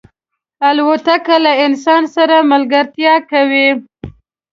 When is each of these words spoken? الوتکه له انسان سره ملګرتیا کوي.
الوتکه 0.67 1.35
له 1.45 1.53
انسان 1.65 2.03
سره 2.15 2.35
ملګرتیا 2.51 3.15
کوي. 3.31 3.69